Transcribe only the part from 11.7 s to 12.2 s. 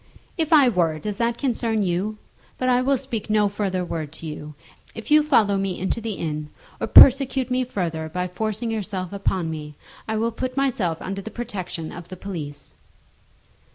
of the